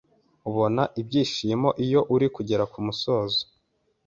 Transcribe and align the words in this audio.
ubona 0.49 0.83
ibyishimo 1.01 1.69
iyo 1.85 2.01
ari 2.13 2.27
kugera 2.35 2.63
kumusozo… 2.73 3.41